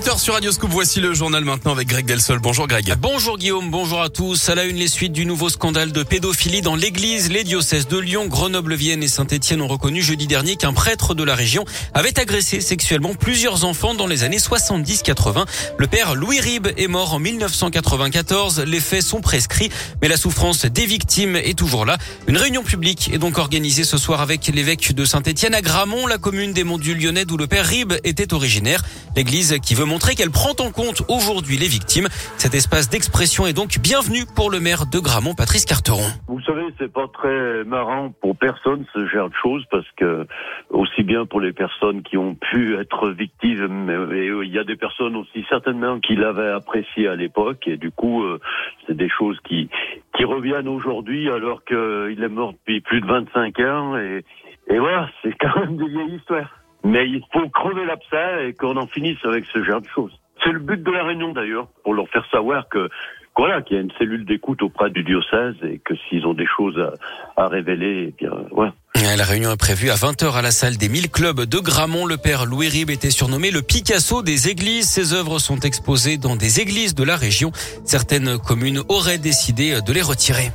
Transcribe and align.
8h 0.00 0.18
sur 0.18 0.32
Radio 0.32 0.50
Scoop, 0.50 0.70
voici 0.70 0.98
le 0.98 1.12
journal 1.12 1.44
maintenant 1.44 1.72
avec 1.72 1.86
Greg 1.86 2.06
Delsol. 2.06 2.38
Bonjour 2.38 2.66
Greg. 2.66 2.94
Bonjour 2.98 3.36
Guillaume, 3.36 3.70
bonjour 3.70 4.00
à 4.00 4.08
tous. 4.08 4.48
À 4.48 4.54
la 4.54 4.64
une, 4.64 4.76
les 4.76 4.88
suites 4.88 5.12
du 5.12 5.26
nouveau 5.26 5.50
scandale 5.50 5.92
de 5.92 6.02
pédophilie 6.02 6.62
dans 6.62 6.74
l'église. 6.74 7.30
Les 7.30 7.44
diocèses 7.44 7.86
de 7.86 7.98
Lyon, 7.98 8.26
Grenoble, 8.26 8.72
Vienne 8.72 9.02
et 9.02 9.08
Saint-Etienne 9.08 9.60
ont 9.60 9.66
reconnu 9.66 10.00
jeudi 10.00 10.26
dernier 10.26 10.56
qu'un 10.56 10.72
prêtre 10.72 11.14
de 11.14 11.22
la 11.22 11.34
région 11.34 11.66
avait 11.92 12.18
agressé 12.18 12.62
sexuellement 12.62 13.12
plusieurs 13.12 13.66
enfants 13.66 13.92
dans 13.92 14.06
les 14.06 14.24
années 14.24 14.38
70-80. 14.38 15.44
Le 15.76 15.86
père 15.86 16.14
Louis 16.14 16.40
Ribes 16.40 16.68
est 16.78 16.88
mort 16.88 17.12
en 17.12 17.18
1994. 17.18 18.60
Les 18.60 18.80
faits 18.80 19.02
sont 19.02 19.20
prescrits, 19.20 19.68
mais 20.00 20.08
la 20.08 20.16
souffrance 20.16 20.64
des 20.64 20.86
victimes 20.86 21.36
est 21.36 21.58
toujours 21.58 21.84
là. 21.84 21.98
Une 22.26 22.38
réunion 22.38 22.62
publique 22.62 23.10
est 23.12 23.18
donc 23.18 23.36
organisée 23.36 23.84
ce 23.84 23.98
soir 23.98 24.22
avec 24.22 24.46
l'évêque 24.46 24.94
de 24.94 25.04
Saint-Etienne 25.04 25.54
à 25.54 25.60
Gramont, 25.60 26.06
la 26.06 26.16
commune 26.16 26.54
des 26.54 26.64
Monts 26.64 26.78
du 26.78 26.94
Lyonnais 26.94 27.26
d'où 27.26 27.36
le 27.36 27.46
père 27.46 27.66
Ribes 27.66 27.92
était 28.02 28.32
originaire. 28.32 28.82
L'église 29.14 29.56
qui 29.62 29.74
veut 29.74 29.89
montrer 29.90 30.14
qu'elle 30.14 30.30
prend 30.30 30.54
en 30.62 30.70
compte 30.70 31.02
aujourd'hui 31.08 31.58
les 31.58 31.66
victimes. 31.66 32.06
Cet 32.38 32.54
espace 32.54 32.88
d'expression 32.88 33.46
est 33.48 33.52
donc 33.52 33.80
bienvenu 33.82 34.22
pour 34.36 34.48
le 34.48 34.60
maire 34.60 34.86
de 34.86 35.00
Gramont, 35.00 35.34
Patrice 35.34 35.64
Carteron. 35.64 36.06
Vous 36.28 36.40
savez, 36.42 36.66
c'est 36.78 36.92
pas 36.92 37.08
très 37.08 37.64
marrant 37.64 38.14
pour 38.20 38.36
personne 38.36 38.86
ce 38.94 39.04
genre 39.08 39.28
de 39.28 39.34
choses 39.42 39.64
parce 39.68 39.90
que 39.96 40.26
aussi 40.70 41.02
bien 41.02 41.26
pour 41.26 41.40
les 41.40 41.52
personnes 41.52 42.02
qui 42.02 42.16
ont 42.16 42.36
pu 42.36 42.76
être 42.78 43.10
victimes, 43.10 43.66
mais 44.08 44.26
il 44.46 44.52
y 44.54 44.58
a 44.60 44.64
des 44.64 44.76
personnes 44.76 45.16
aussi 45.16 45.44
certainement 45.48 45.98
qui 45.98 46.14
l'avaient 46.14 46.52
apprécié 46.52 47.08
à 47.08 47.16
l'époque 47.16 47.66
et 47.66 47.76
du 47.76 47.90
coup, 47.90 48.22
euh, 48.22 48.38
c'est 48.86 48.96
des 48.96 49.08
choses 49.08 49.38
qui 49.44 49.68
qui 50.16 50.24
reviennent 50.24 50.68
aujourd'hui 50.68 51.28
alors 51.30 51.64
qu'il 51.64 52.22
est 52.22 52.28
mort 52.28 52.52
depuis 52.52 52.80
plus 52.80 53.00
de 53.00 53.06
25 53.06 53.58
ans 53.60 53.96
et 53.96 54.24
et 54.68 54.78
voilà, 54.78 55.08
c'est 55.22 55.34
quand 55.40 55.58
même 55.58 55.76
des 55.76 55.88
vieilles 55.88 56.14
histoires. 56.14 56.59
Mais 56.84 57.08
il 57.08 57.22
faut 57.32 57.48
crever 57.50 57.84
l'abcès 57.84 58.48
et 58.48 58.54
qu'on 58.54 58.76
en 58.76 58.86
finisse 58.86 59.18
avec 59.24 59.44
ce 59.52 59.62
genre 59.62 59.80
de 59.80 59.88
choses. 59.88 60.12
C'est 60.42 60.52
le 60.52 60.58
but 60.58 60.82
de 60.82 60.90
la 60.90 61.04
réunion 61.04 61.32
d'ailleurs, 61.32 61.66
pour 61.84 61.94
leur 61.94 62.08
faire 62.08 62.24
savoir 62.30 62.68
que 62.68 62.88
voilà, 63.36 63.62
qu'il 63.62 63.76
y 63.76 63.80
a 63.80 63.82
une 63.82 63.92
cellule 63.98 64.24
d'écoute 64.24 64.62
auprès 64.62 64.90
du 64.90 65.02
diocèse 65.02 65.54
et 65.62 65.78
que 65.78 65.94
s'ils 66.08 66.26
ont 66.26 66.34
des 66.34 66.46
choses 66.46 66.78
à, 66.78 67.44
à 67.44 67.48
révéler, 67.48 68.08
eh 68.08 68.14
bien 68.18 68.32
voilà. 68.50 68.74
La 69.16 69.24
réunion 69.24 69.50
est 69.50 69.56
prévue 69.56 69.90
à 69.90 69.94
20h 69.94 70.34
à 70.34 70.42
la 70.42 70.50
salle 70.50 70.76
des 70.76 70.88
1000 70.88 71.10
clubs 71.10 71.42
de 71.42 71.58
Gramont. 71.58 72.06
Le 72.06 72.16
père 72.16 72.44
Louis 72.44 72.68
Rib 72.68 72.90
était 72.90 73.10
surnommé 73.10 73.50
le 73.50 73.62
Picasso 73.62 74.22
des 74.22 74.48
églises. 74.48 74.88
Ses 74.88 75.14
œuvres 75.14 75.38
sont 75.38 75.58
exposées 75.60 76.18
dans 76.18 76.36
des 76.36 76.60
églises 76.60 76.94
de 76.94 77.04
la 77.04 77.16
région. 77.16 77.50
Certaines 77.84 78.38
communes 78.38 78.82
auraient 78.88 79.18
décidé 79.18 79.80
de 79.80 79.92
les 79.92 80.02
retirer. 80.02 80.50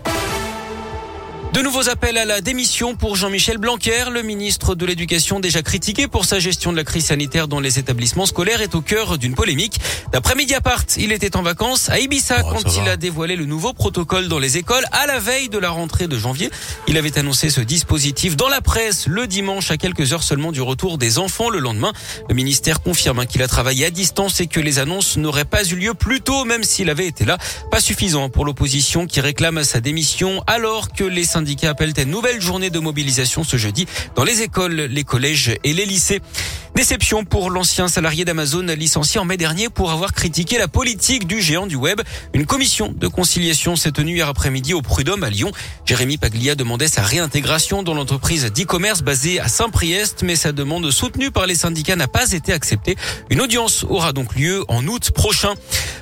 De 1.55 1.61
nouveaux 1.61 1.87
appels 1.87 2.17
à 2.17 2.25
la 2.25 2.41
démission 2.41 2.95
pour 2.95 3.15
Jean-Michel 3.15 3.57
Blanquer, 3.59 4.09
le 4.11 4.23
ministre 4.23 4.75
de 4.75 4.85
l'Éducation 4.85 5.39
déjà 5.39 5.61
critiqué 5.61 6.09
pour 6.09 6.25
sa 6.25 6.37
gestion 6.37 6.73
de 6.73 6.75
la 6.75 6.83
crise 6.83 7.05
sanitaire 7.05 7.47
dans 7.47 7.61
les 7.61 7.79
établissements 7.79 8.25
scolaires 8.25 8.59
est 8.59 8.75
au 8.75 8.81
cœur 8.81 9.17
d'une 9.17 9.35
polémique. 9.35 9.79
D'après 10.11 10.35
Mediapart, 10.35 10.83
il 10.97 11.13
était 11.13 11.37
en 11.37 11.43
vacances 11.43 11.89
à 11.89 12.01
Ibiza 12.01 12.41
Oh, 12.43 12.49
quand 12.51 12.75
il 12.75 12.83
va. 12.83 12.91
a 12.91 12.97
dévoilé 12.97 13.37
le 13.37 13.45
nouveau 13.45 13.71
protocole 13.71 14.27
dans 14.27 14.37
les 14.37 14.57
écoles 14.57 14.83
à 14.91 15.07
la 15.07 15.17
veille 15.19 15.47
de 15.47 15.57
la 15.57 15.69
rentrée 15.69 16.09
de 16.09 16.17
janvier. 16.17 16.51
Il 16.89 16.97
avait 16.97 17.17
annoncé 17.17 17.49
ce 17.49 17.61
dispositif 17.61 18.35
dans 18.35 18.49
la 18.49 18.59
presse 18.59 19.07
le 19.07 19.25
dimanche 19.25 19.71
à 19.71 19.77
quelques 19.77 20.11
heures 20.11 20.23
seulement 20.23 20.51
du 20.51 20.61
retour 20.61 20.97
des 20.97 21.19
enfants 21.19 21.49
le 21.49 21.59
lendemain. 21.59 21.93
Le 22.27 22.35
ministère 22.35 22.81
confirme 22.81 23.19
hein, 23.19 23.25
qu'il 23.25 23.41
a 23.41 23.47
travaillé 23.47 23.85
à 23.85 23.91
distance 23.91 24.41
et 24.41 24.47
que 24.47 24.59
les 24.59 24.77
annonces 24.77 25.15
n'auraient 25.15 25.45
pas 25.45 25.63
eu 25.63 25.75
lieu 25.75 25.93
plus 25.93 26.19
tôt 26.19 26.43
même 26.43 26.65
s'il 26.65 26.89
avait 26.89 27.07
été 27.07 27.23
là. 27.23 27.37
Pas 27.71 27.79
suffisant 27.79 28.27
pour 28.27 28.43
l'opposition 28.43 29.07
qui 29.07 29.21
réclame 29.21 29.63
sa 29.63 29.79
démission 29.79 30.43
alors 30.47 30.91
que 30.91 31.05
les 31.05 31.23
syndicats 31.23 31.44
appellent 31.63 31.93
à 31.97 32.01
une 32.01 32.11
nouvelle 32.11 32.41
journée 32.41 32.69
de 32.69 32.79
mobilisation 32.79 33.43
ce 33.43 33.57
jeudi 33.57 33.85
dans 34.15 34.23
les 34.23 34.41
écoles, 34.41 34.73
les 34.73 35.03
collèges 35.03 35.55
et 35.63 35.73
les 35.73 35.85
lycées. 35.85 36.21
Déception 36.75 37.23
pour 37.23 37.51
l'ancien 37.51 37.87
salarié 37.87 38.25
d'Amazon 38.25 38.63
licencié 38.63 39.17
en 39.19 39.23
mai 39.23 39.37
dernier 39.37 39.69
pour 39.69 39.91
avoir 39.91 40.11
critiqué 40.11 40.57
la 40.57 40.67
politique 40.67 41.25
du 41.25 41.41
géant 41.41 41.67
du 41.67 41.77
web. 41.77 42.01
Une 42.33 42.45
commission 42.45 42.93
de 42.93 43.07
conciliation 43.07 43.77
s'est 43.77 43.93
tenue 43.93 44.15
hier 44.15 44.27
après-midi 44.27 44.73
au 44.73 44.81
Prud'homme 44.81 45.23
à 45.23 45.29
Lyon. 45.29 45.51
Jérémy 45.85 46.17
Paglia 46.17 46.55
demandait 46.55 46.89
sa 46.89 47.01
réintégration 47.01 47.81
dans 47.81 47.93
l'entreprise 47.93 48.51
d'e-commerce 48.51 49.03
basée 49.03 49.39
à 49.39 49.47
Saint-Priest, 49.47 50.23
mais 50.23 50.35
sa 50.35 50.51
demande 50.51 50.91
soutenue 50.91 51.31
par 51.31 51.47
les 51.47 51.55
syndicats 51.55 51.95
n'a 51.95 52.09
pas 52.09 52.33
été 52.33 52.51
acceptée. 52.51 52.97
Une 53.29 53.39
audience 53.39 53.85
aura 53.87 54.11
donc 54.11 54.35
lieu 54.35 54.65
en 54.67 54.85
août 54.85 55.11
prochain. 55.11 55.53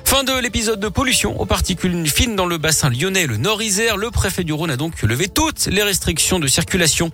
Fin 0.04 0.22
de 0.22 0.38
l'épisode 0.38 0.80
de 0.80 0.88
pollution 0.88 1.40
aux 1.40 1.46
particules 1.46 2.08
fines 2.08 2.36
dans 2.36 2.46
le 2.46 2.58
bassin 2.58 2.90
lyonnais 2.90 3.26
le 3.26 3.36
Nord-Isère. 3.36 3.96
Le 3.96 4.10
préfet 4.10 4.44
du 4.44 4.52
Rhône 4.52 4.70
a 4.70 4.76
donc 4.76 5.02
levé 5.02 5.28
toutes 5.34 5.66
les 5.66 5.82
restrictions 5.82 6.38
de 6.38 6.46
circulation. 6.46 7.10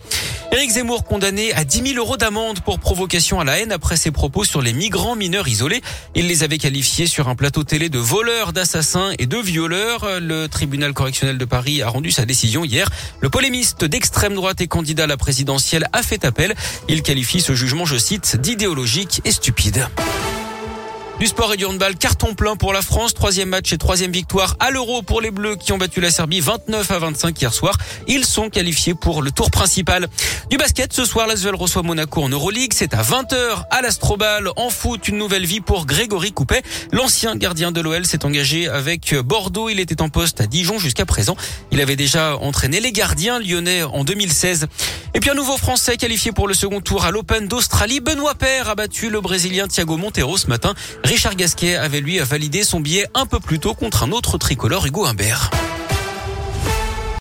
Éric 0.53 0.70
Zemmour 0.70 1.04
condamné 1.04 1.53
à 1.54 1.64
10 1.64 1.94
000 1.94 1.98
euros 1.98 2.16
d'amende 2.16 2.60
pour 2.60 2.78
provocation 2.78 3.41
à 3.41 3.44
la 3.44 3.58
haine 3.58 3.72
après 3.72 3.97
ses 3.97 4.10
propos 4.10 4.44
sur 4.44 4.60
les 4.62 4.72
migrants 4.72 5.16
mineurs 5.16 5.48
isolés. 5.48 5.81
Il 6.14 6.26
les 6.26 6.42
avait 6.42 6.58
qualifiés 6.58 7.06
sur 7.06 7.28
un 7.28 7.34
plateau 7.34 7.64
télé 7.64 7.88
de 7.88 7.98
voleurs, 7.98 8.53
d'assassins 8.53 9.12
et 9.19 9.26
de 9.26 9.38
violeurs. 9.38 10.20
Le 10.20 10.48
tribunal 10.48 10.92
correctionnel 10.92 11.38
de 11.38 11.44
Paris 11.44 11.82
a 11.82 11.88
rendu 11.88 12.10
sa 12.10 12.26
décision 12.26 12.64
hier. 12.64 12.88
Le 13.20 13.31
polémiste 13.31 13.84
d'extrême 13.84 14.34
droite 14.34 14.60
et 14.60 14.69
candidat 14.69 15.04
à 15.04 15.06
la 15.06 15.16
présidentielle 15.16 15.88
a 15.92 16.02
fait 16.02 16.25
appel. 16.25 16.54
Il 16.88 17.02
qualifie 17.02 17.41
ce 17.41 17.54
jugement, 17.54 17.84
je 17.84 17.97
cite, 17.97 18.37
d'idéologique 18.37 19.22
et 19.25 19.32
stupide. 19.32 19.87
Du 21.20 21.26
sport 21.26 21.53
et 21.53 21.58
du 21.58 21.66
handball, 21.66 21.97
carton 21.97 22.34
plein 22.34 22.56
pour 22.56 22.72
la 22.72 22.81
France. 22.81 23.12
Troisième 23.12 23.50
match 23.50 23.75
et 23.75 23.76
troisième 23.76 24.10
victoire 24.10 24.56
à 24.58 24.70
l'Euro 24.70 25.03
pour 25.03 25.20
les 25.20 25.31
Bleus 25.31 25.56
qui 25.56 25.70
ont 25.72 25.76
battu 25.76 26.00
la 26.00 26.10
Serbie 26.10 26.41
29 26.41 26.91
à 26.91 26.98
25 26.98 27.42
hier 27.42 27.53
soir. 27.53 27.76
Ils 28.08 28.25
sont 28.25 28.48
qualifiés 28.48 28.94
pour 28.94 29.20
le 29.20 29.31
tour 29.31 29.50
principal. 29.50 30.08
Du 30.48 30.56
basket, 30.56 30.94
ce 30.94 31.04
soir, 31.04 31.26
l'Asvel 31.26 31.54
reçoit 31.54 31.82
Monaco 31.82 32.22
en 32.22 32.31
Euroleague. 32.31 32.72
C'est 32.75 32.94
à 32.94 33.03
20h 33.03 33.66
à 33.70 33.82
l'Astrobal. 33.82 34.48
En 34.56 34.70
foot, 34.70 35.08
une 35.08 35.19
nouvelle 35.19 35.44
vie 35.44 35.60
pour 35.60 35.84
Grégory 35.84 36.32
Coupet. 36.32 36.62
L'ancien 36.91 37.37
gardien 37.37 37.70
de 37.70 37.82
l'OL 37.82 38.06
s'est 38.06 38.25
engagé 38.25 38.69
avec 38.69 39.14
Bordeaux. 39.14 39.69
Il 39.69 39.78
était 39.78 40.00
en 40.00 40.08
poste 40.08 40.41
à 40.41 40.47
Dijon 40.47 40.78
jusqu'à 40.78 41.04
présent. 41.04 41.37
Il 41.70 41.82
avait 41.82 41.97
déjà 41.97 42.38
entraîné 42.38 42.81
les 42.81 42.92
gardiens 42.92 43.38
lyonnais 43.41 43.82
en 43.82 44.04
2016. 44.04 44.69
Et 45.12 45.20
puis 45.20 45.28
un 45.28 45.34
nouveau 45.34 45.58
Français 45.58 45.98
qualifié 45.98 46.32
pour 46.32 46.48
le 46.48 46.54
second 46.54 46.81
tour 46.81 47.04
à 47.04 47.10
l'Open 47.10 47.47
d'Australie. 47.47 48.00
Benoît 48.00 48.37
Paire 48.37 48.70
a 48.70 48.75
battu 48.75 49.10
le 49.10 49.20
Brésilien 49.20 49.69
Thiago 49.69 49.98
Monteiro 49.98 50.38
ce 50.38 50.47
matin. 50.47 50.72
Richard 51.10 51.34
Gasquet 51.34 51.75
avait 51.75 52.00
lui 52.00 52.21
validé 52.21 52.62
son 52.62 52.78
billet 52.78 53.04
un 53.15 53.26
peu 53.26 53.41
plus 53.41 53.59
tôt 53.59 53.75
contre 53.75 54.04
un 54.04 54.12
autre 54.12 54.38
tricolore, 54.38 54.87
Hugo 54.87 55.06
Humbert. 55.06 55.50